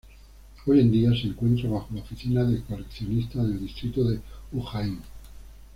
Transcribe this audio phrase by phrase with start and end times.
[0.65, 4.19] Hoy en día se encuentra bajo la oficina de coleccionista del distrito de
[4.51, 4.99] Ujjain.